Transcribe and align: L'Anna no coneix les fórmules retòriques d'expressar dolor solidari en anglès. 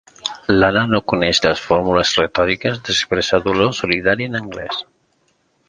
L'Anna 0.61 0.81
no 0.93 1.01
coneix 1.13 1.41
les 1.43 1.61
fórmules 1.65 2.13
retòriques 2.21 2.81
d'expressar 2.89 3.41
dolor 3.49 3.79
solidari 3.83 4.31
en 4.33 4.43
anglès. 4.43 4.85